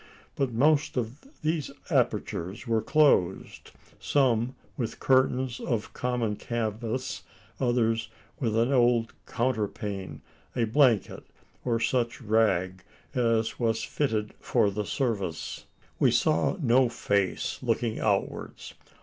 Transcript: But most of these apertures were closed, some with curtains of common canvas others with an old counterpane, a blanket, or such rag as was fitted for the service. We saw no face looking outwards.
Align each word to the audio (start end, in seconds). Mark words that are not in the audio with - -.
But 0.35 0.51
most 0.51 0.97
of 0.97 1.27
these 1.43 1.69
apertures 1.91 2.65
were 2.65 2.81
closed, 2.81 3.69
some 3.99 4.55
with 4.75 4.99
curtains 4.99 5.59
of 5.59 5.93
common 5.93 6.37
canvas 6.37 7.21
others 7.59 8.09
with 8.39 8.57
an 8.57 8.73
old 8.73 9.13
counterpane, 9.27 10.21
a 10.55 10.63
blanket, 10.65 11.27
or 11.63 11.79
such 11.79 12.19
rag 12.19 12.81
as 13.13 13.59
was 13.59 13.83
fitted 13.83 14.33
for 14.39 14.71
the 14.71 14.85
service. 14.85 15.65
We 15.99 16.09
saw 16.09 16.57
no 16.59 16.89
face 16.89 17.59
looking 17.61 17.99
outwards. 17.99 18.73